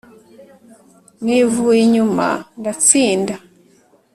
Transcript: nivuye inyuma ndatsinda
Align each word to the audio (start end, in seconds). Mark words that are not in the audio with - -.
nivuye 1.23 1.79
inyuma 1.87 2.27
ndatsinda 2.59 3.35